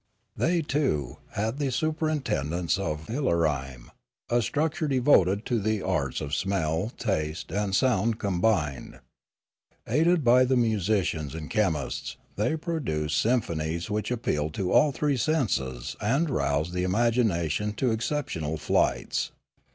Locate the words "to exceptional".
17.73-18.57